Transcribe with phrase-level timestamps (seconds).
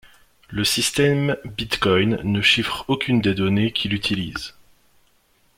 [0.49, 4.55] Le système Bitcoin ne chiffre aucune des données qu'il utilise.